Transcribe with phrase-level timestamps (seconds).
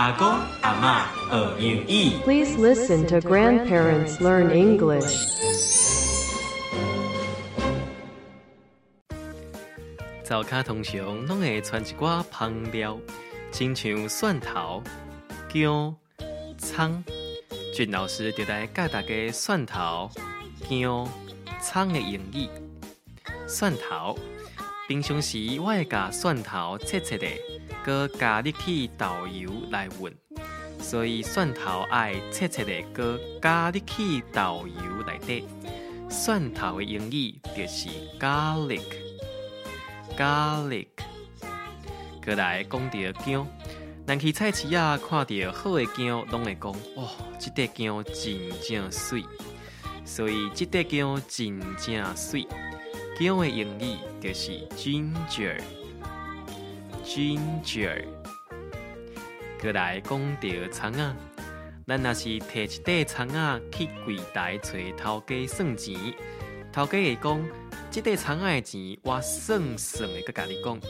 [0.00, 0.26] 阿公
[0.62, 2.16] 阿妈学英语。
[2.24, 5.28] Please listen to grandparents learn English.
[10.24, 12.98] 早卡通常拢会穿一寡芳料，
[13.52, 14.82] 亲像蒜头、
[15.52, 15.94] 姜、
[16.56, 17.04] 葱。
[17.76, 20.08] 俊老师就来教大家蒜头、
[20.66, 21.06] 姜、
[21.60, 22.48] 葱的英语。
[23.46, 24.18] 蒜头。
[24.90, 27.24] 平常时我会甲蒜头切切的，
[27.84, 30.12] 搁加入去豆油来混，
[30.80, 34.74] 所以蒜头爱切切的，搁加入去豆油
[35.06, 35.44] 来底。
[36.10, 40.88] 蒜头的英语就是 garlic，garlic。
[42.24, 43.46] 过来讲着姜，
[44.08, 47.04] 人去菜市啊，看着好的姜，拢会讲哇，
[47.38, 49.24] 即块姜真正水，
[50.04, 52.44] 所以即块姜真正水。
[53.20, 54.66] 第的嘅用语就是
[57.04, 58.02] ginger，ginger。
[59.60, 61.14] 过来讲到葱啊，
[61.86, 65.94] 咱若是摕一块葱啊去柜台找头家算钱，
[66.72, 67.46] 头家会讲，
[67.90, 70.80] 这块葱的钱我算算，佮家你讲。